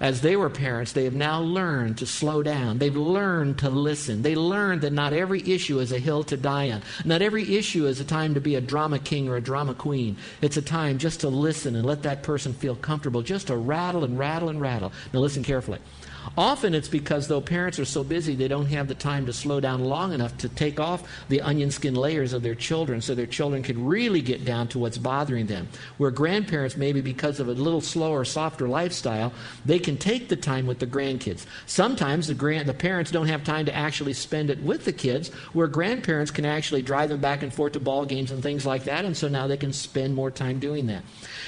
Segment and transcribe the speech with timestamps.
[0.00, 2.78] As they were parents, they have now learned to slow down.
[2.78, 4.22] They've learned to listen.
[4.22, 6.82] They learned that not every issue is a hill to die on.
[7.04, 10.16] Not every issue is a time to be a drama king or a drama queen.
[10.40, 14.04] It's a time just to listen and let that person feel comfortable, just to rattle
[14.04, 14.90] and rattle and rattle.
[15.12, 15.78] Now, listen carefully.
[16.36, 19.60] Often it's because, though parents are so busy, they don't have the time to slow
[19.60, 23.26] down long enough to take off the onion skin layers of their children so their
[23.26, 25.68] children can really get down to what's bothering them.
[25.98, 29.32] Where grandparents, maybe because of a little slower, softer lifestyle,
[29.64, 31.46] they can take the time with the grandkids.
[31.66, 35.30] Sometimes the, grand, the parents don't have time to actually spend it with the kids,
[35.52, 38.84] where grandparents can actually drive them back and forth to ball games and things like
[38.84, 41.02] that, and so now they can spend more time doing that.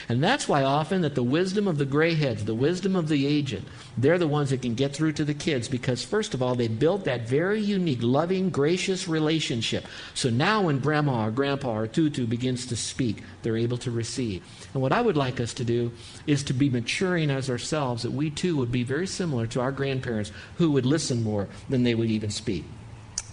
[0.08, 3.26] And that's why often that the wisdom of the gray heads, the wisdom of the
[3.26, 3.62] aged,
[3.96, 6.68] they're the ones that can get through to the kids because, first of all, they
[6.68, 9.84] built that very unique, loving, gracious relationship.
[10.14, 14.42] So now when grandma or grandpa or tutu begins to speak, they're able to receive.
[14.72, 15.92] And what I would like us to do
[16.26, 19.72] is to be maturing as ourselves, that we too would be very similar to our
[19.72, 22.64] grandparents who would listen more than they would even speak.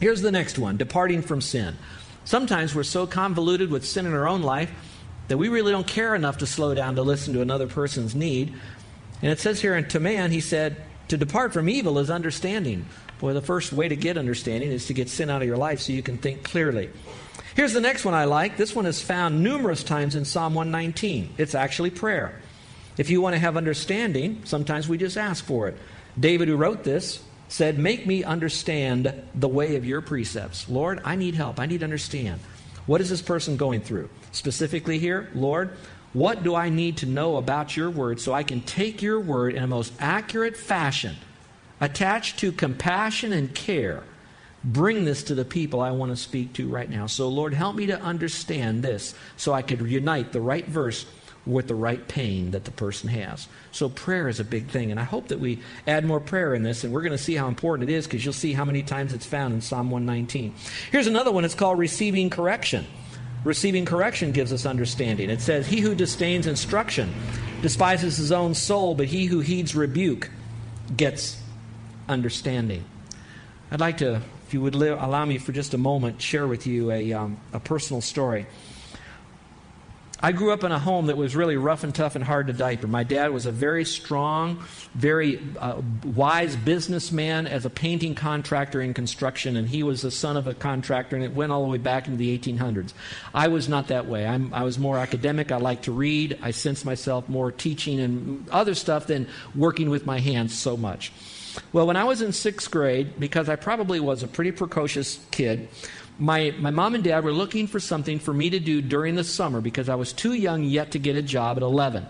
[0.02, 1.78] Here's the next one departing from sin.
[2.26, 4.72] Sometimes we're so convoluted with sin in our own life
[5.30, 8.54] that we really don't care enough to slow down to listen to another person's need.
[9.22, 10.78] And it says here in to man, he said,
[11.10, 12.86] to depart from evil is understanding.
[13.20, 15.82] Boy, the first way to get understanding is to get sin out of your life
[15.82, 16.90] so you can think clearly.
[17.56, 18.58] Here's the next one I like.
[18.58, 21.34] This one is found numerous times in Psalm 119.
[21.38, 22.40] It's actually prayer.
[22.98, 25.78] If you want to have understanding, sometimes we just ask for it.
[26.20, 30.70] David, who wrote this, said, Make me understand the way of your precepts.
[30.70, 31.60] Lord, I need help.
[31.60, 32.40] I need to understand.
[32.86, 34.10] What is this person going through?
[34.32, 35.72] Specifically here, Lord,
[36.14, 39.54] what do I need to know about your word so I can take your word
[39.54, 41.16] in a most accurate fashion,
[41.80, 44.04] attached to compassion and care,
[44.64, 47.06] bring this to the people I want to speak to right now?
[47.06, 51.06] So, Lord, help me to understand this so I could unite the right verse
[51.46, 53.48] with the right pain that the person has.
[53.72, 56.64] So, prayer is a big thing, and I hope that we add more prayer in
[56.64, 58.82] this, and we're going to see how important it is because you'll see how many
[58.82, 60.56] times it's found in Psalm 119.
[60.92, 62.88] Here's another one it's called receiving correction.
[63.44, 65.30] Receiving correction gives us understanding.
[65.30, 67.14] It says, He who disdains instruction
[67.62, 70.30] despises his own soul, but he who heeds rebuke
[70.96, 71.42] gets
[72.08, 72.84] understanding.
[73.72, 76.92] I'd like to, if you would allow me for just a moment, share with you
[76.92, 78.46] a, um, a personal story.
[80.22, 82.54] I grew up in a home that was really rough and tough and hard to
[82.54, 82.88] diaper.
[82.88, 84.64] My dad was a very strong,
[84.94, 90.36] very uh, wise businessman as a painting contractor in construction, and he was the son
[90.36, 92.94] of a contractor, and it went all the way back into the 1800s.
[93.34, 94.28] I was not that way.
[94.28, 95.54] I'm, i was more academic.
[95.54, 96.38] I like to read.
[96.42, 101.14] I sense myself more teaching and other stuff than working with my hands so much.
[101.72, 105.70] Well, when I was in sixth grade, because I probably was a pretty precocious kid,
[106.20, 109.24] my, my mom and dad were looking for something for me to do during the
[109.24, 112.06] summer because I was too young yet to get a job at 11.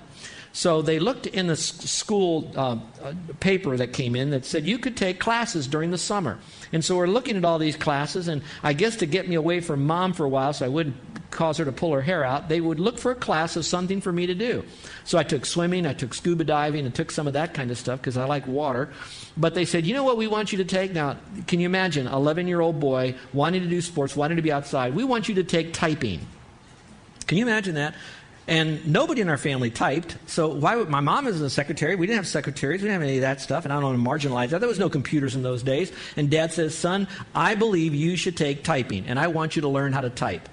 [0.51, 4.79] So they looked in the school uh, uh, paper that came in that said you
[4.79, 6.39] could take classes during the summer.
[6.73, 9.59] And so we're looking at all these classes, and I guess to get me away
[9.59, 10.95] from mom for a while so I wouldn't
[11.31, 14.01] cause her to pull her hair out, they would look for a class of something
[14.01, 14.63] for me to do.
[15.03, 17.77] So I took swimming, I took scuba diving, and took some of that kind of
[17.77, 18.89] stuff because I like water.
[19.37, 20.91] But they said, you know what we want you to take?
[20.91, 21.17] Now,
[21.47, 24.95] can you imagine 11 year old boy wanting to do sports, wanting to be outside?
[24.95, 26.19] We want you to take typing.
[27.27, 27.93] Can you imagine that?
[28.47, 30.17] And nobody in our family typed.
[30.25, 31.95] So why would my mom is a secretary?
[31.95, 32.81] We didn't have secretaries.
[32.81, 33.63] We didn't have any of that stuff.
[33.63, 34.59] And I don't want to marginalize that.
[34.59, 35.91] There was no computers in those days.
[36.17, 39.69] And dad says, son, I believe you should take typing, and I want you to
[39.69, 40.49] learn how to type.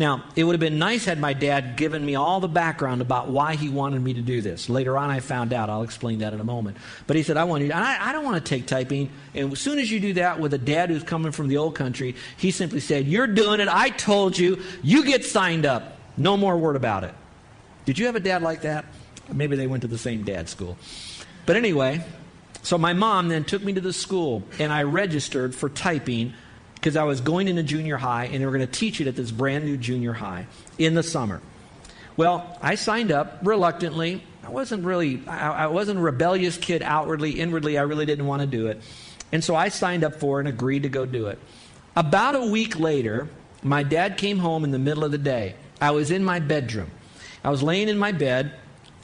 [0.00, 3.28] Now, it would have been nice had my dad given me all the background about
[3.28, 4.70] why he wanted me to do this.
[4.70, 5.68] Later on, I found out.
[5.68, 6.78] I'll explain that in a moment.
[7.06, 9.10] But he said, I want you, I, I don't want to take typing.
[9.34, 11.74] And as soon as you do that with a dad who's coming from the old
[11.74, 13.68] country, he simply said, You're doing it.
[13.68, 14.62] I told you.
[14.82, 15.98] You get signed up.
[16.16, 17.14] No more word about it.
[17.84, 18.86] Did you have a dad like that?
[19.30, 20.78] Maybe they went to the same dad school.
[21.44, 22.02] But anyway,
[22.62, 26.32] so my mom then took me to the school and I registered for typing
[26.80, 29.14] because I was going into junior high and they were going to teach it at
[29.14, 30.46] this brand new junior high
[30.78, 31.42] in the summer.
[32.16, 34.24] Well, I signed up reluctantly.
[34.42, 37.32] I wasn't really, I, I wasn't a rebellious kid outwardly.
[37.32, 38.80] Inwardly, I really didn't want to do it.
[39.30, 41.38] And so I signed up for and agreed to go do it.
[41.96, 43.28] About a week later,
[43.62, 45.56] my dad came home in the middle of the day.
[45.80, 46.90] I was in my bedroom.
[47.44, 48.54] I was laying in my bed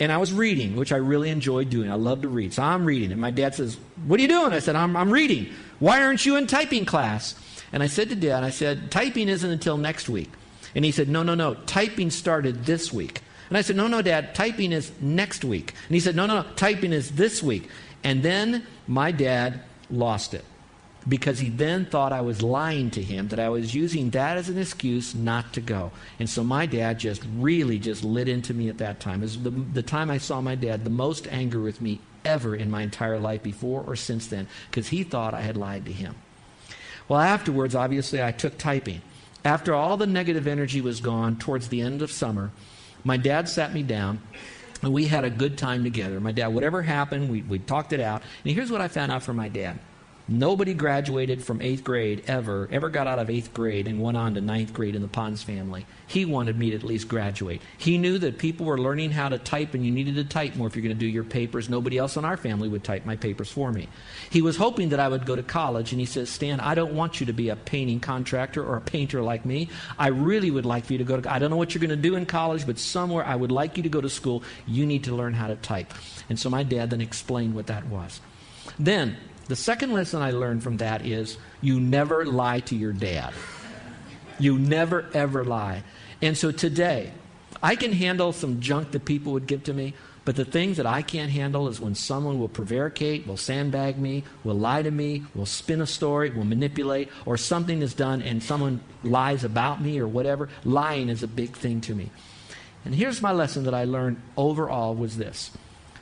[0.00, 1.90] and I was reading, which I really enjoyed doing.
[1.90, 2.54] I love to read.
[2.54, 3.12] So I'm reading.
[3.12, 4.52] And my dad says, What are you doing?
[4.52, 5.52] I said, I'm, I'm reading.
[5.78, 7.34] Why aren't you in typing class?
[7.76, 10.30] And I said to dad, I said, Typing isn't until next week.
[10.74, 11.56] And he said, No, no, no.
[11.66, 13.20] Typing started this week.
[13.50, 14.34] And I said, No, no, dad.
[14.34, 15.74] Typing is next week.
[15.86, 16.48] And he said, No, no, no.
[16.54, 17.68] Typing is this week.
[18.02, 20.42] And then my dad lost it
[21.06, 24.48] because he then thought I was lying to him, that I was using that as
[24.48, 25.92] an excuse not to go.
[26.18, 29.20] And so my dad just really just lit into me at that time.
[29.20, 32.56] It was the, the time I saw my dad, the most anger with me ever
[32.56, 35.92] in my entire life before or since then, because he thought I had lied to
[35.92, 36.14] him.
[37.08, 39.02] Well, afterwards, obviously, I took typing.
[39.44, 42.50] After all the negative energy was gone towards the end of summer,
[43.04, 44.20] my dad sat me down
[44.82, 46.18] and we had a good time together.
[46.18, 48.22] My dad, whatever happened, we, we talked it out.
[48.44, 49.78] And here's what I found out from my dad
[50.28, 54.34] Nobody graduated from eighth grade ever, ever got out of eighth grade and went on
[54.34, 55.86] to ninth grade in the Ponz family.
[56.08, 57.62] He wanted me to at least graduate.
[57.78, 60.66] He knew that people were learning how to type and you needed to type more
[60.66, 61.68] if you're going to do your papers.
[61.68, 63.88] Nobody else in our family would type my papers for me.
[64.28, 66.96] He was hoping that I would go to college and he says, Stan, I don't
[66.96, 69.68] want you to be a painting contractor or a painter like me.
[69.96, 71.90] I really would like for you to go to, I don't know what you're going
[71.90, 74.42] to do in college, but somewhere I would like you to go to school.
[74.66, 75.94] You need to learn how to type.
[76.28, 78.20] And so my dad then explained what that was.
[78.76, 83.32] Then, the second lesson I learned from that is you never lie to your dad.
[84.38, 85.82] You never, ever lie.
[86.20, 87.12] And so today,
[87.62, 89.94] I can handle some junk that people would give to me,
[90.24, 94.24] but the things that I can't handle is when someone will prevaricate, will sandbag me,
[94.42, 98.42] will lie to me, will spin a story, will manipulate, or something is done and
[98.42, 100.48] someone lies about me or whatever.
[100.64, 102.10] Lying is a big thing to me.
[102.84, 105.50] And here's my lesson that I learned overall was this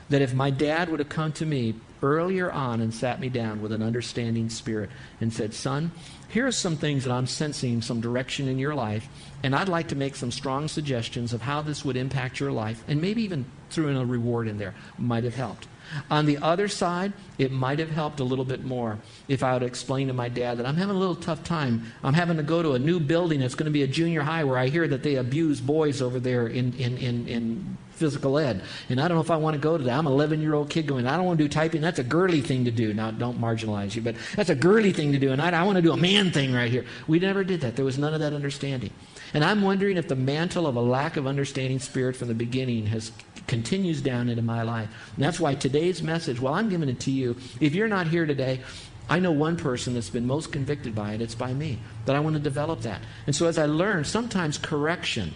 [0.09, 3.63] that if my dad would have come to me earlier on and sat me down
[3.63, 4.91] with an understanding spirit
[5.21, 5.91] and said, Son,
[6.29, 9.09] here are some things that I'm sensing some direction in your life,
[9.43, 12.85] and I'd like to make some strong suggestions of how this would impact your life,
[12.89, 14.75] and maybe even threw in a reward in there.
[14.99, 15.69] Might have helped.
[16.11, 18.99] On the other side, it might have helped a little bit more
[19.29, 21.93] if I would explain to my dad that I'm having a little tough time.
[22.03, 23.43] I'm having to go to a new building.
[23.43, 26.19] It's going to be a junior high where I hear that they abuse boys over
[26.19, 28.63] there in, in, in, in physical ed.
[28.89, 29.99] And I don't know if I want to go to that.
[29.99, 31.81] I'm an 11 year old kid going, I don't want to do typing.
[31.81, 32.93] That's a girly thing to do.
[32.93, 35.33] Now, don't marginalize you, but that's a girly thing to do.
[35.33, 36.85] And I, I want to do a man thing right here.
[37.07, 37.77] We never did that.
[37.77, 38.91] There was none of that understanding.
[39.33, 42.87] And I'm wondering if the mantle of a lack of understanding spirit from the beginning
[42.87, 43.13] has
[43.47, 44.89] continues down into my life.
[45.17, 47.37] And that's why today's message, well, I'm giving it to you.
[47.61, 48.61] If you're not here today,
[49.09, 51.21] I know one person that's been most convicted by it.
[51.21, 51.79] It's by me.
[52.07, 53.03] That I want to develop that.
[53.27, 55.35] And so as I learn, sometimes correction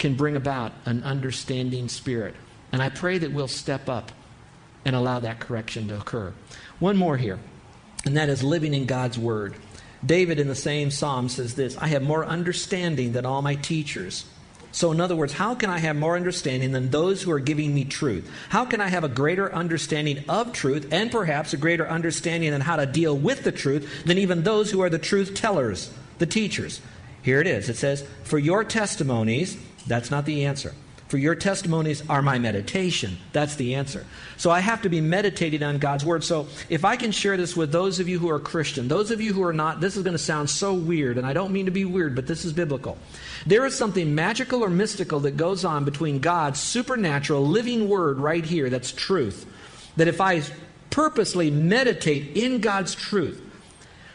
[0.00, 2.34] can bring about an understanding spirit.
[2.72, 4.10] And I pray that we'll step up
[4.84, 6.32] and allow that correction to occur.
[6.80, 7.38] One more here,
[8.04, 9.54] and that is living in God's Word.
[10.04, 14.24] David in the same psalm says this I have more understanding than all my teachers.
[14.72, 17.74] So, in other words, how can I have more understanding than those who are giving
[17.74, 18.30] me truth?
[18.50, 22.60] How can I have a greater understanding of truth and perhaps a greater understanding on
[22.60, 26.26] how to deal with the truth than even those who are the truth tellers, the
[26.26, 26.80] teachers?
[27.22, 27.68] Here it is.
[27.68, 29.58] It says, For your testimonies,
[29.90, 30.72] that's not the answer.
[31.08, 33.18] For your testimonies are my meditation.
[33.32, 34.06] That's the answer.
[34.36, 36.22] So I have to be meditating on God's word.
[36.22, 39.20] So if I can share this with those of you who are Christian, those of
[39.20, 41.64] you who are not, this is going to sound so weird, and I don't mean
[41.64, 42.96] to be weird, but this is biblical.
[43.44, 48.44] There is something magical or mystical that goes on between God's supernatural living word right
[48.44, 49.46] here, that's truth.
[49.96, 50.42] That if I
[50.90, 53.42] purposely meditate in God's truth,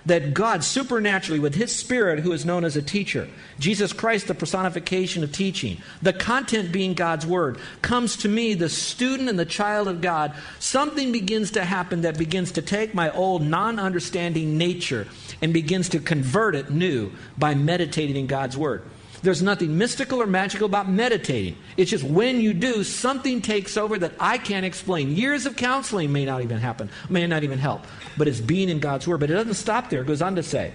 [0.06, 3.28] that God supernaturally, with His Spirit, who is known as a teacher,
[3.60, 8.70] Jesus Christ, the personification of teaching, the content being God's Word, comes to me, the
[8.70, 13.10] student and the child of God, something begins to happen that begins to take my
[13.12, 15.08] old non understanding nature
[15.42, 18.84] and begins to convert it new by meditating in God's Word.
[19.26, 21.58] There's nothing mystical or magical about meditating.
[21.78, 25.16] It's just when you do, something takes over that I can't explain.
[25.16, 27.86] Years of counseling may not even happen, may not even help,
[28.18, 29.20] but it's being in God's Word.
[29.20, 30.02] But it doesn't stop there.
[30.04, 30.74] It goes on to say,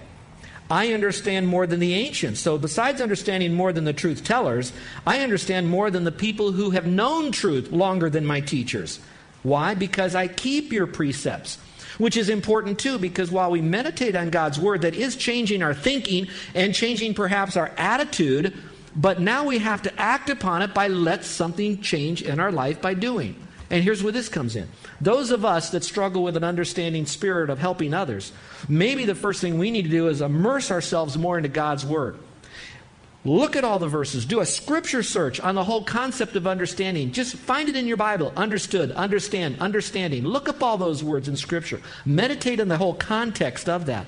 [0.69, 2.41] I understand more than the ancients.
[2.41, 4.73] So, besides understanding more than the truth tellers,
[5.07, 8.99] I understand more than the people who have known truth longer than my teachers.
[9.43, 9.75] Why?
[9.75, 11.57] Because I keep your precepts
[12.01, 15.75] which is important too, because while we meditate on God's Word, that is changing our
[15.75, 18.57] thinking and changing perhaps our attitude,
[18.95, 22.81] but now we have to act upon it by let something change in our life
[22.81, 23.35] by doing.
[23.69, 24.67] And here's where this comes in.
[24.99, 28.33] Those of us that struggle with an understanding spirit of helping others,
[28.67, 32.17] maybe the first thing we need to do is immerse ourselves more into God's Word.
[33.23, 34.25] Look at all the verses.
[34.25, 37.11] Do a scripture search on the whole concept of understanding.
[37.11, 38.33] Just find it in your Bible.
[38.35, 40.23] Understood, understand, understanding.
[40.23, 41.81] Look up all those words in scripture.
[42.03, 44.07] Meditate on the whole context of that.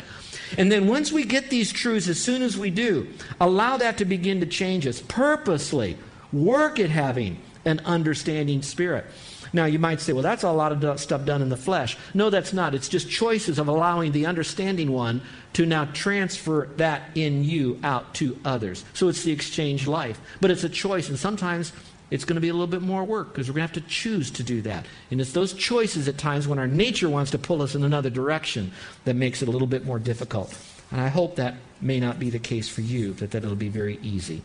[0.58, 3.08] And then once we get these truths, as soon as we do,
[3.39, 5.01] allow that to begin to change us.
[5.08, 5.96] Purposely
[6.32, 9.05] work at having an understanding spirit.
[9.53, 11.95] Now, you might say, well, that's a lot of stuff done in the flesh.
[12.15, 12.74] No, that's not.
[12.74, 15.22] It's just choices of allowing the understanding one
[15.53, 18.83] to now transfer that in you out to others.
[18.93, 20.19] So it's the exchange life.
[20.41, 21.72] But it's a choice, and sometimes
[22.10, 23.89] it's going to be a little bit more work because we're going to have to
[23.89, 24.88] choose to do that.
[25.12, 28.10] And it's those choices at times when our nature wants to pull us in another
[28.10, 28.72] direction
[29.05, 30.57] that makes it a little bit more difficult.
[30.91, 33.69] And I hope that may not be the case for you, that, that it'll be
[33.69, 34.41] very easy.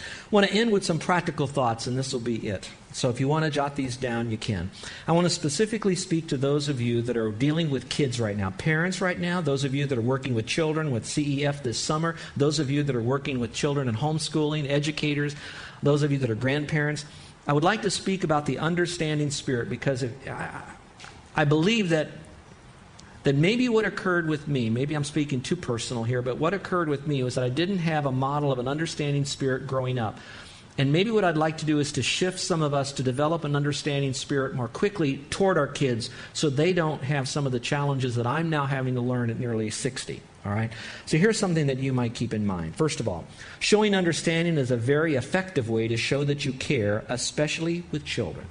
[0.00, 2.68] I want to end with some practical thoughts, and this will be it.
[2.92, 4.70] So if you want to jot these down, you can.
[5.06, 8.36] I want to specifically speak to those of you that are dealing with kids right
[8.36, 11.78] now, parents right now, those of you that are working with children with CEF this
[11.78, 15.36] summer, those of you that are working with children and homeschooling, educators,
[15.82, 17.04] those of you that are grandparents.
[17.46, 20.62] I would like to speak about the understanding spirit because if, I,
[21.36, 22.08] I believe that
[23.22, 26.88] that maybe what occurred with me, maybe I'm speaking too personal here, but what occurred
[26.88, 30.18] with me was that I didn't have a model of an understanding spirit growing up.
[30.78, 33.44] And maybe what I'd like to do is to shift some of us to develop
[33.44, 37.60] an understanding spirit more quickly toward our kids so they don't have some of the
[37.60, 40.22] challenges that I'm now having to learn at nearly 60.
[40.46, 40.72] All right?
[41.04, 42.76] So here's something that you might keep in mind.
[42.76, 43.26] First of all,
[43.58, 48.46] showing understanding is a very effective way to show that you care, especially with children.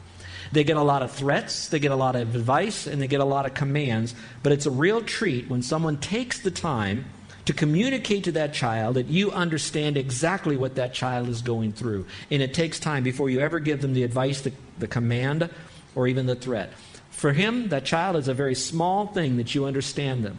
[0.52, 3.22] They get a lot of threats, they get a lot of advice, and they get
[3.22, 7.06] a lot of commands, but it's a real treat when someone takes the time
[7.46, 12.06] to communicate to that child that you understand exactly what that child is going through.
[12.30, 15.50] And it takes time before you ever give them the advice, the, the command,
[15.96, 16.72] or even the threat.
[17.10, 20.38] For him, that child is a very small thing that you understand them.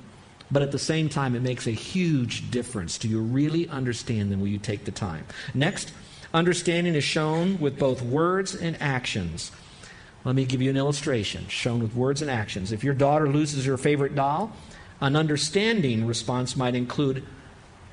[0.53, 2.99] But at the same time, it makes a huge difference.
[2.99, 4.41] Do you really understand them?
[4.41, 5.25] Will you take the time?
[5.55, 5.93] Next,
[6.33, 9.53] understanding is shown with both words and actions.
[10.25, 12.73] Let me give you an illustration shown with words and actions.
[12.73, 14.53] If your daughter loses her favorite doll,
[15.01, 17.25] an understanding response might include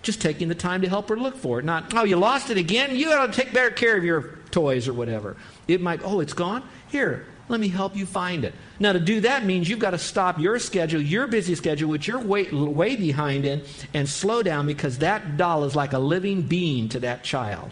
[0.02, 1.66] just taking the time to help her look for it.
[1.66, 2.96] Not, oh, you lost it again?
[2.96, 5.38] You got to take better care of your toys or whatever.
[5.68, 6.64] It might, oh, it's gone?
[6.90, 8.54] Here, let me help you find it.
[8.80, 12.08] Now, to do that means you've got to stop your schedule, your busy schedule, which
[12.08, 16.42] you're way, way behind in, and slow down because that doll is like a living
[16.42, 17.72] being to that child.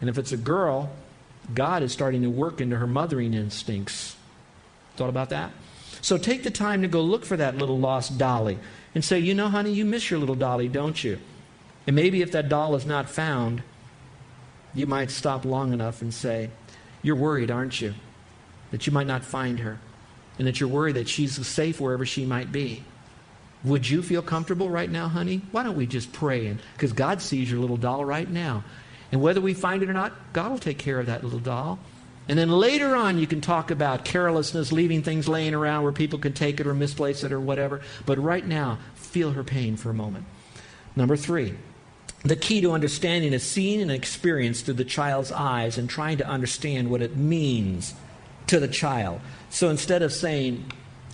[0.00, 0.90] And if it's a girl,
[1.54, 4.16] God is starting to work into her mothering instincts.
[4.96, 5.50] Thought about that?
[6.00, 8.58] So take the time to go look for that little lost dolly
[8.94, 11.18] and say, you know, honey, you miss your little dolly, don't you?
[11.86, 13.62] And maybe if that doll is not found,
[14.74, 16.50] you might stop long enough and say,
[17.02, 17.94] You're worried, aren't you?
[18.70, 19.78] That you might not find her,
[20.38, 22.84] and that you're worried that she's safe wherever she might be.
[23.64, 25.42] Would you feel comfortable right now, honey?
[25.52, 26.56] Why don't we just pray?
[26.74, 28.64] Because God sees your little doll right now.
[29.12, 31.78] And whether we find it or not, God will take care of that little doll.
[32.28, 36.18] And then later on, you can talk about carelessness, leaving things laying around where people
[36.18, 37.82] can take it or misplace it or whatever.
[38.06, 40.24] But right now, feel her pain for a moment.
[40.96, 41.54] Number three,
[42.24, 46.26] the key to understanding is seeing and experienced through the child's eyes and trying to
[46.26, 47.94] understand what it means
[48.46, 49.20] to the child.
[49.50, 50.64] So instead of saying,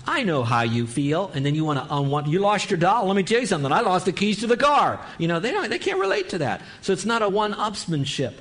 [0.09, 2.29] I know how you feel, and then you want to unwind.
[2.29, 3.05] You lost your doll.
[3.05, 3.71] Let me tell you something.
[3.71, 5.05] I lost the keys to the car.
[5.19, 5.69] You know they don't.
[5.69, 6.63] They can't relate to that.
[6.81, 8.33] So it's not a one-upsmanship.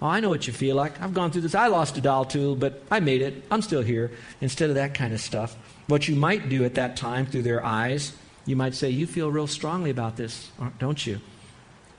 [0.00, 1.02] Oh, I know what you feel like.
[1.02, 1.56] I've gone through this.
[1.56, 3.42] I lost a doll too, but I made it.
[3.50, 4.12] I'm still here.
[4.40, 5.56] Instead of that kind of stuff,
[5.88, 8.12] what you might do at that time through their eyes,
[8.44, 11.20] you might say, You feel real strongly about this, don't you?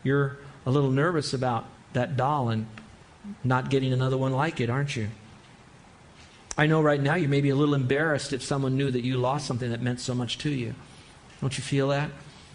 [0.04, 2.66] You're a little nervous about that doll and
[3.44, 5.10] not getting another one like it, aren't you?
[6.58, 9.18] I know right now you may be a little embarrassed if someone knew that you
[9.18, 10.74] lost something that meant so much to you.
[11.40, 12.10] Don't you feel that?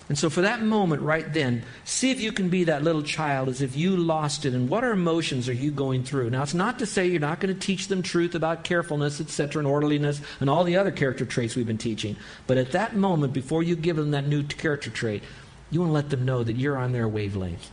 [0.09, 3.49] And so, for that moment right then, see if you can be that little child
[3.49, 6.31] as if you lost it and what are emotions are you going through.
[6.31, 9.61] Now, it's not to say you're not going to teach them truth about carefulness, etc.,
[9.61, 12.17] and orderliness, and all the other character traits we've been teaching.
[12.49, 15.23] But at that moment, before you give them that new character trait,
[15.71, 17.71] you want to let them know that you're on their wavelength.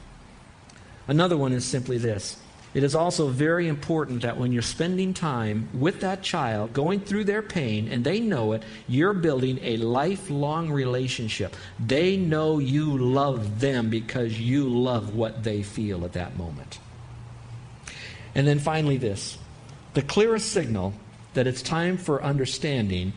[1.07, 2.37] Another one is simply this
[2.73, 7.23] it is also very important that when you're spending time with that child, going through
[7.23, 11.55] their pain, and they know it, you're building a lifelong relationship.
[11.79, 16.79] They know you love them because you love what they feel at that moment.
[18.35, 19.37] And then finally, this
[19.95, 20.93] the clearest signal
[21.33, 23.13] that it's time for understanding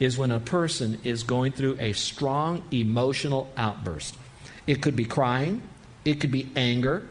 [0.00, 4.16] is when a person is going through a strong emotional outburst.
[4.66, 5.62] It could be crying,
[6.04, 7.08] it could be anger,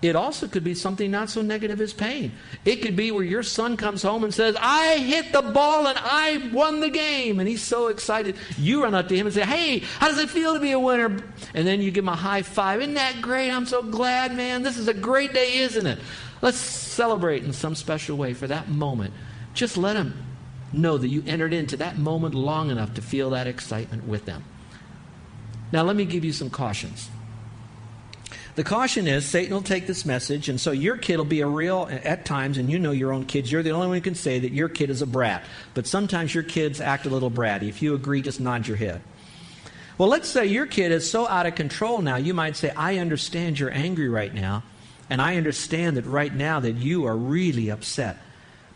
[0.00, 2.32] it also could be something not so negative as pain.
[2.64, 5.98] It could be where your son comes home and says, I hit the ball and
[6.00, 7.40] I won the game.
[7.40, 8.36] And he's so excited.
[8.56, 10.78] You run up to him and say, Hey, how does it feel to be a
[10.78, 11.24] winner?
[11.52, 12.80] And then you give him a high five.
[12.80, 13.50] Isn't that great?
[13.50, 14.62] I'm so glad, man.
[14.62, 15.98] This is a great day, isn't it?
[16.42, 19.12] Let's celebrate in some special way for that moment.
[19.52, 20.14] Just let him
[20.72, 24.44] know that you entered into that moment long enough to feel that excitement with them.
[25.72, 27.10] Now, let me give you some cautions.
[28.58, 31.46] The caution is Satan will take this message, and so your kid will be a
[31.46, 34.16] real, at times, and you know your own kids, you're the only one who can
[34.16, 35.44] say that your kid is a brat.
[35.74, 37.68] But sometimes your kids act a little bratty.
[37.68, 39.00] If you agree, just nod your head.
[39.96, 42.98] Well, let's say your kid is so out of control now, you might say, I
[42.98, 44.64] understand you're angry right now,
[45.08, 48.16] and I understand that right now that you are really upset.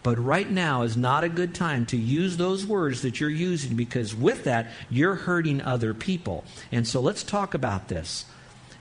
[0.04, 3.74] But right now is not a good time to use those words that you're using
[3.74, 6.44] because with that, you're hurting other people.
[6.70, 8.26] And so let's talk about this.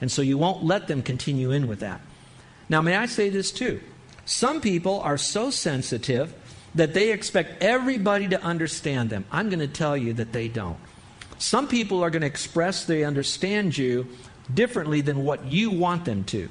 [0.02, 2.02] And so you won't let them continue in with that.
[2.68, 3.80] Now, may I say this too?
[4.26, 6.34] Some people are so sensitive
[6.76, 9.26] that they expect everybody to understand them.
[9.32, 10.78] I'm going to tell you that they don't.
[11.38, 14.08] Some people are going to express they understand you
[14.54, 16.50] differently than what you want them to.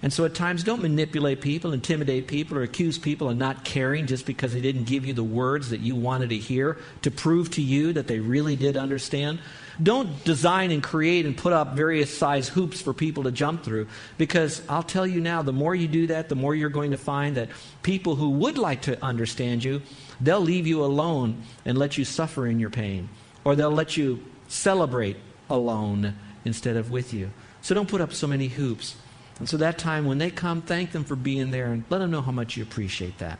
[0.00, 4.06] And so at times, don't manipulate people, intimidate people, or accuse people of not caring
[4.06, 7.50] just because they didn't give you the words that you wanted to hear to prove
[7.52, 9.40] to you that they really did understand.
[9.80, 13.86] Don't design and create and put up various size hoops for people to jump through
[14.16, 16.98] because I'll tell you now, the more you do that, the more you're going to
[16.98, 17.50] find that
[17.82, 19.82] people who would like to understand you,
[20.20, 23.08] they'll leave you alone and let you suffer in your pain,
[23.44, 25.16] or they'll let you celebrate
[25.48, 27.30] alone instead of with you.
[27.62, 28.96] So don't put up so many hoops.
[29.38, 32.10] And so that time when they come, thank them for being there and let them
[32.10, 33.38] know how much you appreciate that.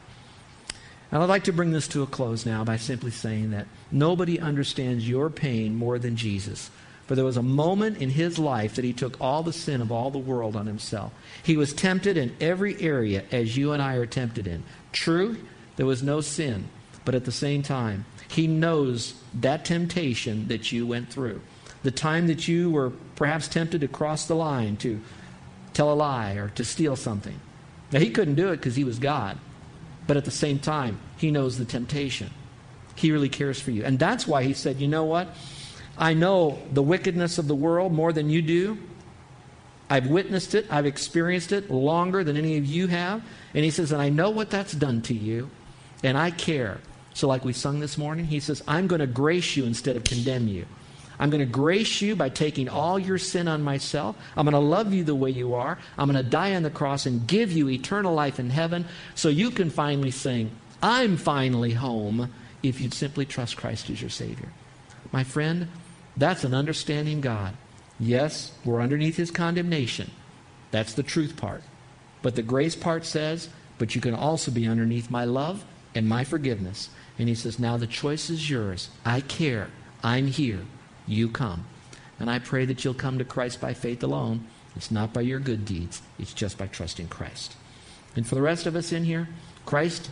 [1.10, 4.38] And I'd like to bring this to a close now by simply saying that nobody
[4.38, 6.70] understands your pain more than Jesus.
[7.06, 9.90] For there was a moment in his life that he took all the sin of
[9.90, 11.10] all the world on himself.
[11.42, 14.62] He was tempted in every area as you and I are tempted in.
[14.92, 15.38] True,
[15.76, 16.68] there was no sin,
[17.06, 21.40] but at the same time, he knows that temptation that you went through.
[21.82, 25.00] The time that you were perhaps tempted to cross the line, to
[25.72, 27.40] tell a lie, or to steal something.
[27.90, 29.38] Now, he couldn't do it because he was God.
[30.08, 32.30] But at the same time, He knows the temptation.
[32.96, 33.84] He really cares for you.
[33.84, 35.28] And that's why He said, You know what?
[35.96, 38.78] I know the wickedness of the world more than you do.
[39.90, 43.22] I've witnessed it, I've experienced it longer than any of you have.
[43.54, 45.50] And He says, And I know what that's done to you,
[46.02, 46.80] and I care.
[47.14, 50.04] So, like we sung this morning, He says, I'm going to grace you instead of
[50.04, 50.64] condemn you.
[51.18, 54.16] I'm going to grace you by taking all your sin on myself.
[54.36, 55.78] I'm going to love you the way you are.
[55.96, 59.28] I'm going to die on the cross and give you eternal life in heaven so
[59.28, 60.50] you can finally sing,
[60.80, 64.52] I'm finally home, if you'd simply trust Christ as your Savior.
[65.12, 65.68] My friend,
[66.16, 67.54] that's an understanding God.
[67.98, 70.10] Yes, we're underneath His condemnation.
[70.70, 71.62] That's the truth part.
[72.22, 76.24] But the grace part says, but you can also be underneath my love and my
[76.24, 76.90] forgiveness.
[77.18, 78.90] And He says, now the choice is yours.
[79.04, 79.70] I care.
[80.02, 80.60] I'm here
[81.08, 81.64] you come.
[82.20, 84.46] And I pray that you'll come to Christ by faith alone.
[84.76, 87.56] It's not by your good deeds, it's just by trusting Christ.
[88.16, 89.28] And for the rest of us in here,
[89.64, 90.10] Christ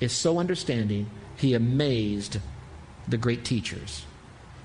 [0.00, 2.38] is so understanding, he amazed
[3.08, 4.04] the great teachers.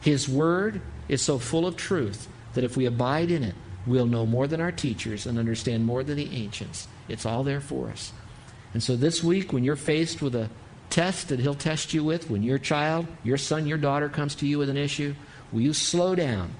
[0.01, 3.55] His word is so full of truth that if we abide in it,
[3.86, 6.88] we'll know more than our teachers and understand more than the ancients.
[7.07, 8.12] It's all there for us.
[8.73, 10.49] And so this week, when you're faced with a
[10.89, 14.47] test that he'll test you with when your child, your son, your daughter comes to
[14.47, 15.15] you with an issue?
[15.52, 16.54] Will you slow down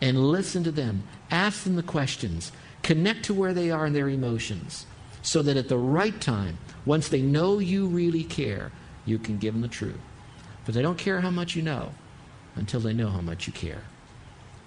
[0.00, 1.04] and listen to them?
[1.30, 2.52] Ask them the questions.
[2.82, 4.86] Connect to where they are in their emotions
[5.22, 8.72] so that at the right time, once they know you really care,
[9.04, 10.00] you can give them the truth.
[10.64, 11.92] But they don't care how much you know
[12.56, 13.82] until they know how much you care.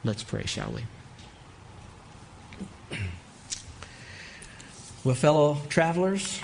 [0.03, 0.83] Let's pray, shall we?
[5.03, 6.39] well, fellow travelers,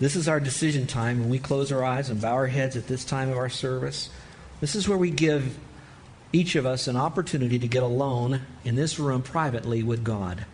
[0.00, 2.88] this is our decision time when we close our eyes and bow our heads at
[2.88, 4.08] this time of our service.
[4.60, 5.58] This is where we give
[6.32, 10.46] each of us an opportunity to get alone in this room privately with God.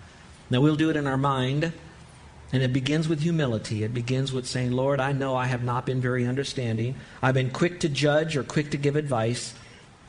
[0.50, 1.72] Now, we'll do it in our mind,
[2.52, 3.85] and it begins with humility.
[3.85, 6.96] It begins with saying, Lord, I know I have not been very understanding.
[7.22, 9.54] I've been quick to judge or quick to give advice.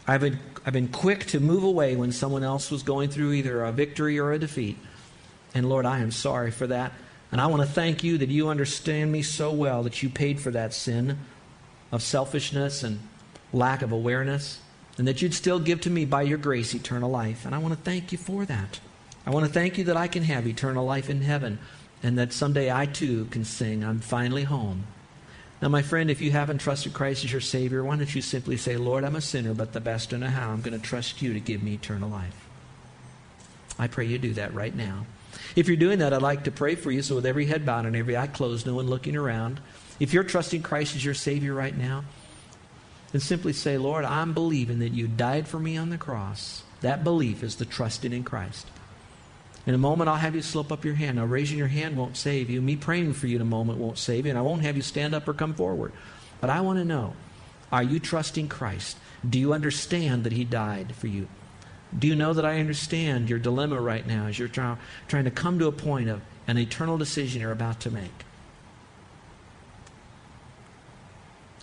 [0.08, 3.63] I've been, I've been quick to move away when someone else was going through either
[3.63, 4.78] a victory or a defeat.
[5.54, 6.91] And Lord, I am sorry for that.
[7.32, 10.40] And I want to thank you that you understand me so well that you paid
[10.40, 11.20] for that sin
[11.92, 13.00] of selfishness and
[13.54, 14.60] lack of awareness,
[14.98, 17.46] and that you'd still give to me by your grace eternal life.
[17.46, 18.80] And I want to thank you for that.
[19.26, 21.60] I want to thank you that I can have eternal life in heaven,
[22.02, 24.86] and that someday I too can sing, I'm finally home.
[25.62, 28.58] Now, my friend, if you haven't trusted Christ as your Savior, why don't you simply
[28.58, 30.52] say, Lord, I'm a sinner, but the best I know how.
[30.52, 32.48] I'm going to trust you to give me eternal life.
[33.80, 35.06] I pray you do that right now.
[35.56, 37.02] If you're doing that, I'd like to pray for you.
[37.02, 39.60] So, with every head bowed and every eye closed, no one looking around,
[40.00, 42.04] if you're trusting Christ as your Savior right now,
[43.12, 46.64] then simply say, Lord, I'm believing that you died for me on the cross.
[46.82, 48.68] That belief is the trusting in Christ.
[49.66, 51.18] In a moment, I'll have you slip up your hand.
[51.18, 52.62] Now, raising your hand won't save you.
[52.62, 54.30] Me praying for you in a moment won't save you.
[54.30, 55.92] And I won't have you stand up or come forward.
[56.40, 57.14] But I want to know
[57.72, 58.98] are you trusting Christ?
[59.28, 61.28] Do you understand that He died for you?
[61.97, 65.32] Do you know that I understand your dilemma right now as you're try- trying to
[65.32, 68.26] come to a point of an eternal decision you're about to make?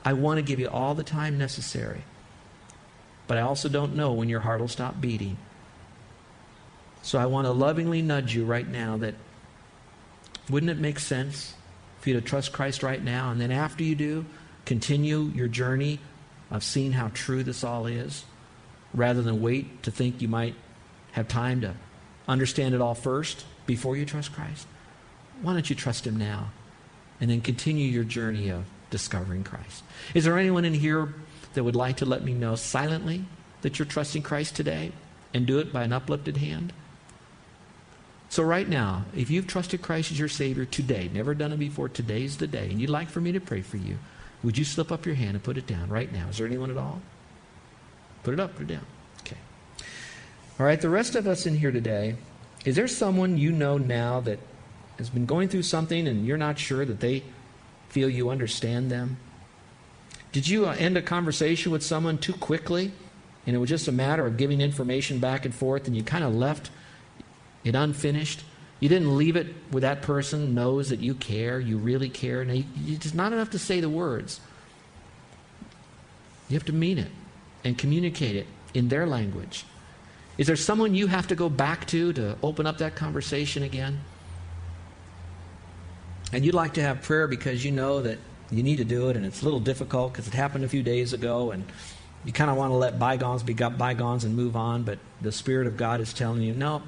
[0.05, 2.03] I want to give you all the time necessary,
[3.27, 5.39] but I also don't know when your heart will stop beating.
[7.03, 9.15] So I want to lovingly nudge you right now that
[10.49, 11.55] wouldn't it make sense
[12.01, 14.27] for you to trust Christ right now and then after you do,
[14.65, 16.01] continue your journey
[16.51, 18.25] of seeing how true this all is
[18.95, 20.55] rather than wait to think you might
[21.13, 21.75] have time to
[22.27, 24.67] understand it all first before you trust Christ?
[25.43, 26.51] Why don't you trust Him now
[27.21, 29.83] and then continue your journey of discovering Christ?
[30.15, 31.13] Is there anyone in here
[31.55, 33.25] that would like to let me know silently
[33.63, 34.93] that you're trusting Christ today
[35.33, 36.73] and do it by an uplifted hand?
[38.29, 41.89] So, right now, if you've trusted Christ as your Savior today, never done it before,
[41.89, 43.99] today's the day, and you'd like for me to pray for you,
[44.43, 46.29] would you slip up your hand and put it down right now?
[46.29, 47.01] Is there anyone at all?
[48.25, 48.87] Put it up, put it down.
[49.21, 49.37] Okay.
[50.59, 52.17] All right, the rest of us in here today,
[52.65, 54.39] is there someone you know now that
[54.99, 57.23] has been going through something and you're not sure that they
[57.91, 59.19] feel you understand them?
[60.33, 62.93] Did you uh, end a conversation with someone too quickly
[63.47, 66.25] and it was just a matter of giving information back and forth and you kind
[66.25, 66.71] of left
[67.63, 68.43] it unfinished?
[68.81, 72.43] You didn't leave it where that person knows that you care, you really care.
[72.43, 74.41] Now, it's not enough to say the words.
[76.49, 77.11] You have to mean it
[77.65, 79.65] and communicate it in their language.
[80.37, 84.01] Is there someone you have to go back to to open up that conversation again?
[86.33, 88.19] And you'd like to have prayer because you know that
[88.51, 90.83] you need to do it and it's a little difficult because it happened a few
[90.83, 91.65] days ago and
[92.25, 95.67] you kind of want to let bygones be bygones and move on, but the Spirit
[95.67, 96.83] of God is telling you, no,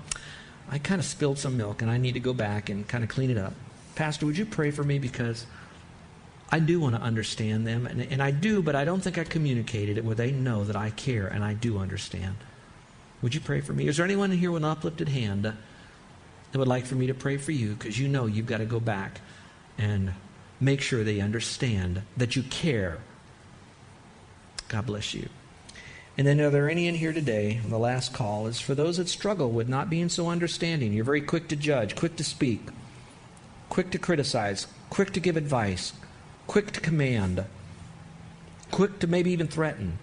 [0.68, 3.10] I kind of spilled some milk and I need to go back and kind of
[3.10, 3.52] clean it up.
[3.94, 5.46] Pastor, would you pray for me because
[6.50, 9.24] I do want to understand them, and, and I do, but I don't think I
[9.24, 12.36] communicated it where they know that I care and I do understand.
[13.22, 13.88] Would you pray for me?
[13.88, 17.36] Is there anyone here with an uplifted hand that would like for me to pray
[17.36, 19.20] for you because you know you've got to go back
[19.76, 20.12] and
[20.60, 22.98] make sure they understand that you care?
[24.68, 25.28] God bless you.
[26.18, 27.60] And then, are there any in here today?
[27.68, 30.92] The last call is for those that struggle with not being so understanding.
[30.92, 32.62] You're very quick to judge, quick to speak,
[33.68, 35.92] quick to criticize, quick to give advice,
[36.46, 37.44] quick to command,
[38.70, 39.98] quick to maybe even threaten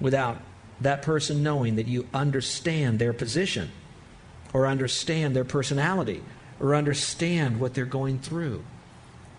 [0.00, 0.38] without
[0.80, 3.70] that person knowing that you understand their position
[4.52, 6.22] or understand their personality
[6.60, 8.62] or understand what they're going through.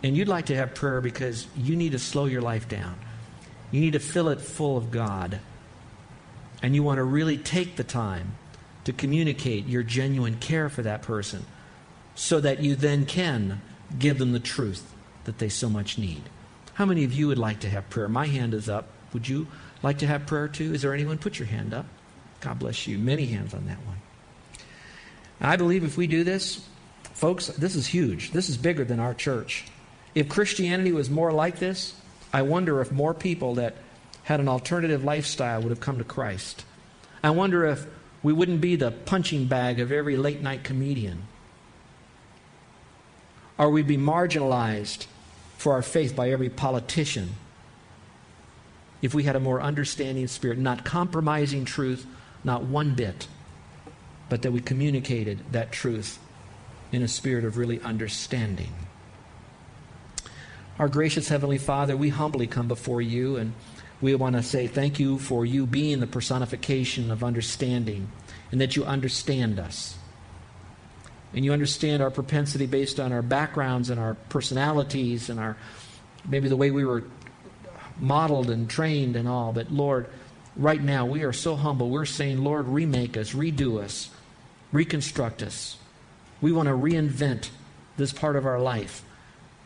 [0.04, 2.98] And you'd like to have prayer because you need to slow your life down.
[3.72, 5.40] You need to fill it full of God.
[6.62, 8.36] And you want to really take the time
[8.84, 11.46] to communicate your genuine care for that person
[12.16, 13.62] so that you then can
[14.00, 14.94] give them the truth
[15.28, 16.24] that they so much need.
[16.74, 18.08] How many of you would like to have prayer?
[18.08, 18.88] My hand is up.
[19.14, 19.48] Would you
[19.84, 20.74] like to have prayer too?
[20.74, 21.20] Is there anyone?
[21.20, 21.86] Put your hand up.
[22.40, 22.98] God bless you.
[22.98, 23.98] Many hands on that one.
[25.40, 26.68] I believe if we do this,
[27.14, 28.32] folks, this is huge.
[28.32, 29.66] This is bigger than our church.
[30.16, 31.94] If Christianity was more like this,
[32.34, 33.76] I wonder if more people that
[34.24, 36.66] had an alternative lifestyle would have come to Christ.
[37.24, 37.86] I wonder if
[38.24, 41.24] we wouldn't be the punching bag of every late night comedian
[43.58, 45.08] or we'd be marginalized
[45.58, 47.30] for our faith by every politician
[49.02, 52.06] if we had a more understanding spirit, not compromising truth,
[52.44, 53.28] not one bit,
[54.30, 56.20] but that we communicated that truth
[56.92, 58.72] in a spirit of really understanding.
[60.80, 63.54] Our gracious Heavenly Father, we humbly come before you and
[64.00, 68.10] we want to say thank you for you being the personification of understanding
[68.52, 69.98] and that you understand us
[71.34, 75.58] and you understand our propensity based on our backgrounds and our personalities and our
[76.28, 77.04] maybe the way we were
[78.00, 79.54] modeled and trained and all.
[79.54, 80.08] But Lord,
[80.56, 81.90] right now we are so humble.
[81.90, 84.10] We're saying, Lord, remake us, redo us,
[84.72, 85.78] reconstruct us.
[86.42, 87.50] We want to reinvent
[87.98, 89.04] this part of our life.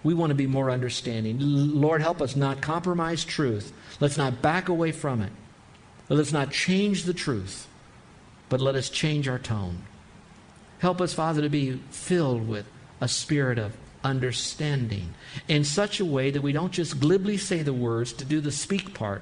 [0.04, 1.38] We want to be more understanding.
[1.40, 3.72] Lord, help us not compromise truth.
[4.00, 5.32] Let's not back away from it.
[6.10, 7.68] Let's not change the truth,
[8.50, 9.84] but let us change our tone.
[10.82, 12.66] Help us, Father, to be filled with
[13.00, 15.14] a spirit of understanding
[15.48, 18.52] in such a way that we don't just glibly say the words to do the
[18.52, 19.22] speak part,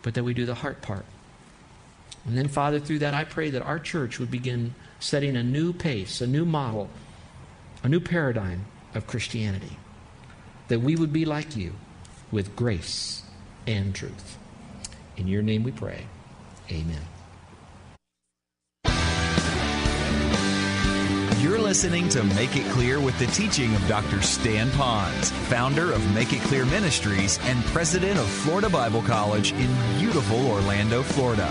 [0.00, 1.04] but that we do the heart part.
[2.24, 5.74] And then, Father, through that, I pray that our church would begin setting a new
[5.74, 6.88] pace, a new model,
[7.82, 9.76] a new paradigm of Christianity.
[10.68, 11.74] That we would be like you
[12.30, 13.24] with grace
[13.66, 14.38] and truth.
[15.18, 16.06] In your name we pray.
[16.70, 17.11] Amen.
[21.42, 24.22] You're listening to Make It Clear with the teaching of Dr.
[24.22, 29.98] Stan Ponz, founder of Make It Clear Ministries and president of Florida Bible College in
[29.98, 31.50] beautiful Orlando, Florida.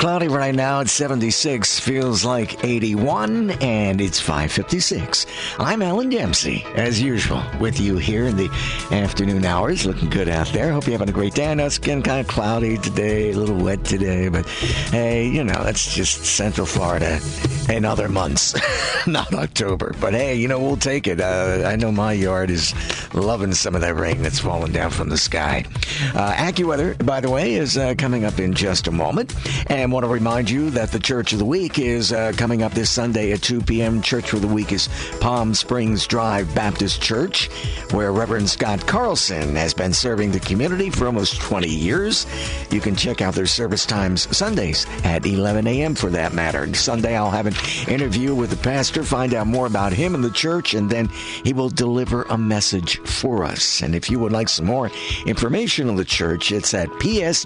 [0.00, 5.26] Cloudy right now at 76, feels like 81, and it's 556.
[5.58, 8.48] I'm Alan Dempsey, as usual, with you here in the
[8.92, 9.84] afternoon hours.
[9.84, 10.72] Looking good out there.
[10.72, 11.50] Hope you're having a great day.
[11.50, 15.44] I know it's getting kind of cloudy today, a little wet today, but hey, you
[15.44, 17.20] know, that's just Central Florida
[17.68, 18.54] and other months,
[19.06, 19.94] not October.
[20.00, 21.20] But hey, you know, we'll take it.
[21.20, 22.72] Uh, I know my yard is
[23.14, 25.66] loving some of that rain that's falling down from the sky.
[26.14, 29.34] Uh, AccuWeather, by the way, is uh, coming up in just a moment.
[29.70, 32.72] And want to remind you that the Church of the Week is uh, coming up
[32.72, 34.00] this Sunday at 2 p.m.
[34.00, 34.88] Church of the Week is
[35.20, 37.48] Palm Springs Drive Baptist Church,
[37.90, 42.26] where Reverend Scott Carlson has been serving the community for almost 20 years.
[42.70, 45.96] You can check out their service times Sundays at 11 a.m.
[45.96, 46.72] for that matter.
[46.74, 47.54] Sunday, I'll have an
[47.92, 51.08] interview with the pastor, find out more about him and the church, and then
[51.44, 53.82] he will deliver a message for us.
[53.82, 54.90] And if you would like some more
[55.26, 57.44] information on the church, it's at psdbc.net.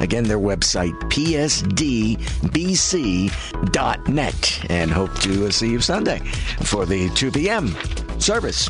[0.00, 2.16] Again, their website, psdbc.net.
[4.70, 6.18] And hope to see you Sunday
[6.62, 7.76] for the 2 p.m.
[8.18, 8.68] service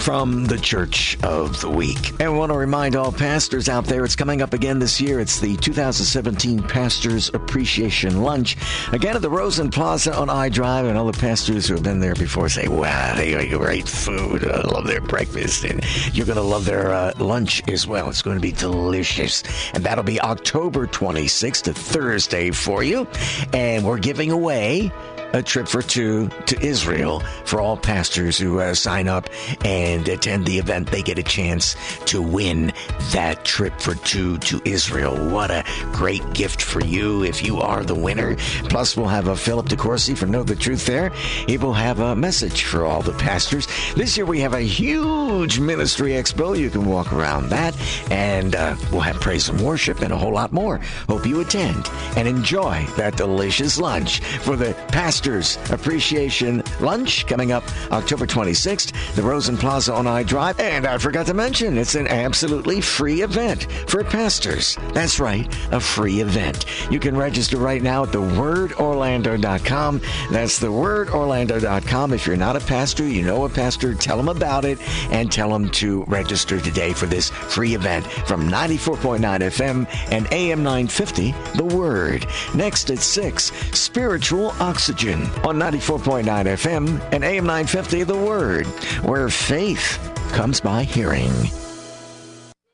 [0.00, 2.10] from the Church of the Week.
[2.10, 5.20] And I want to remind all pastors out there, it's coming up again this year.
[5.20, 8.56] It's the 2017 Pastors Appreciation Lunch.
[8.92, 12.00] Again at the Rosen Plaza on I Drive, and all the pastors who have been
[12.00, 14.44] there before say, wow, they got great food.
[14.46, 15.84] I love their breakfast, and
[16.14, 18.08] you're going to love their uh, lunch as well.
[18.08, 19.42] It's going to be delicious.
[19.74, 23.06] And that'll be October 26th to Thursday for you.
[23.52, 24.92] And we're giving away
[25.32, 29.28] a trip for two to Israel for all pastors who uh, sign up
[29.64, 30.90] and attend the event.
[30.90, 32.72] They get a chance to win
[33.12, 35.16] that trip for two to Israel.
[35.30, 38.36] What a great gift for you if you are the winner.
[38.64, 41.10] Plus, we'll have a Philip DeCourcy from Know the Truth there.
[41.46, 43.66] He will have a message for all the pastors.
[43.94, 46.58] This year we have a huge ministry expo.
[46.58, 47.76] You can walk around that,
[48.10, 50.78] and uh, we'll have praise and worship and a whole lot more.
[51.08, 57.50] Hope you attend and enjoy that delicious lunch for the pastors Pastors Appreciation Lunch coming
[57.50, 60.60] up October 26th, the Rosen Plaza on I Drive.
[60.60, 64.78] And I forgot to mention, it's an absolutely free event for pastors.
[64.94, 66.66] That's right, a free event.
[66.88, 70.00] You can register right now at thewordorlando.com.
[70.30, 72.12] That's thewordorlando.com.
[72.12, 74.78] If you're not a pastor, you know a pastor, tell them about it
[75.10, 80.62] and tell them to register today for this free event from 94.9 FM and AM
[80.62, 82.24] 950, The Word.
[82.54, 88.66] Next at 6, Spiritual Oxygen on 94.9 FM and AM 950 The Word,
[89.04, 89.98] where faith
[90.32, 91.30] comes by hearing.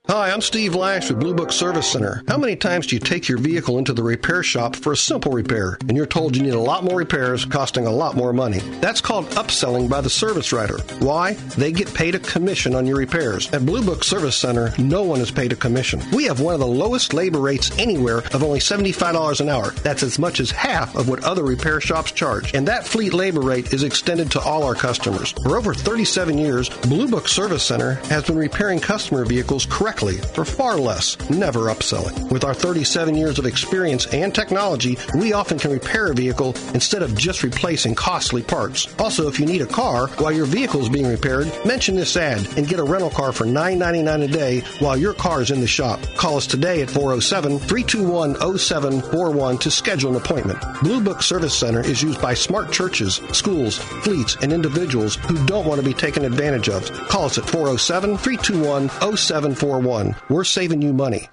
[0.06, 2.22] Hi, I'm Steve Lash with Blue Book Service Center.
[2.28, 5.32] How many times do you take your vehicle into the repair shop for a simple
[5.32, 8.58] repair and you're told you need a lot more repairs costing a lot more money?
[8.82, 10.76] That's called upselling by the service writer.
[10.98, 11.32] Why?
[11.56, 13.50] They get paid a commission on your repairs.
[13.54, 16.02] At Blue Book Service Center, no one is paid a commission.
[16.12, 19.70] We have one of the lowest labor rates anywhere of only $75 an hour.
[19.70, 22.52] That's as much as half of what other repair shops charge.
[22.52, 25.32] And that fleet labor rate is extended to all our customers.
[25.32, 30.44] For over 37 years, Blue Book Service Center has been repairing customer vehicles correctly for
[30.44, 32.30] far less, never upselling.
[32.30, 37.02] With our 37 years of experience and technology, we often can repair a vehicle instead
[37.02, 38.92] of just replacing costly parts.
[38.98, 42.46] Also, if you need a car while your vehicle is being repaired, mention this ad
[42.56, 45.66] and get a rental car for $9.99 a day while your car is in the
[45.66, 46.00] shop.
[46.16, 50.58] Call us today at 407 321 0741 to schedule an appointment.
[50.82, 55.66] Blue Book Service Center is used by smart churches, schools, fleets, and individuals who don't
[55.66, 56.90] want to be taken advantage of.
[57.08, 60.16] Call us at 407 321 0741 one.
[60.28, 61.28] We're saving you money.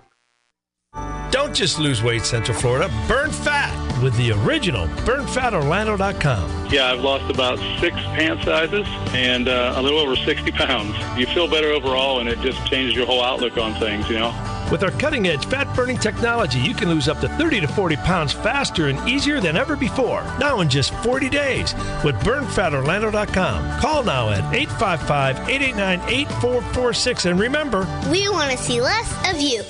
[1.32, 2.92] Don't just lose weight, Central Florida.
[3.08, 3.72] Burn fat
[4.04, 6.68] with the original burnfatorlando.com.
[6.70, 10.94] Yeah, I've lost about six pant sizes and uh, a little over 60 pounds.
[11.18, 14.51] You feel better overall, and it just changes your whole outlook on things, you know?
[14.72, 17.98] With our cutting edge fat burning technology, you can lose up to 30 to 40
[17.98, 20.24] pounds faster and easier than ever before.
[20.40, 21.74] Now in just 40 days
[22.06, 23.82] with burnfatorlando.com.
[23.82, 27.26] Call now at 855 889 8446.
[27.26, 27.80] And remember,
[28.10, 29.64] we want to see less of you.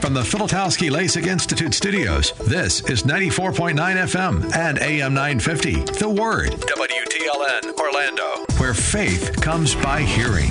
[0.00, 5.72] From from the Filatowski Lasik Institute studios, this is 94.9 FM and AM 950.
[5.98, 6.50] The Word.
[6.50, 10.50] WTLN Orlando, where faith comes by hearing.